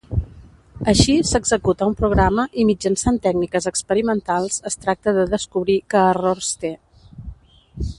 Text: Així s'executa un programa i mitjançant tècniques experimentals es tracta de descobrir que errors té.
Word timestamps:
Així 0.93 1.15
s'executa 1.31 1.89
un 1.89 1.93
programa 1.99 2.47
i 2.63 2.65
mitjançant 2.71 3.21
tècniques 3.27 3.71
experimentals 3.73 4.61
es 4.73 4.83
tracta 4.87 5.17
de 5.21 5.31
descobrir 5.39 5.81
que 5.95 6.05
errors 6.17 6.55
té. 6.65 6.75